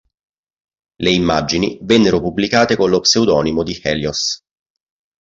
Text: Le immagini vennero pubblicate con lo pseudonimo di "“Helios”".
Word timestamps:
Le 0.97 1.11
immagini 1.11 1.77
vennero 1.83 2.19
pubblicate 2.21 2.75
con 2.75 2.89
lo 2.89 3.01
pseudonimo 3.01 3.61
di 3.61 3.79
"“Helios”". 3.83 4.41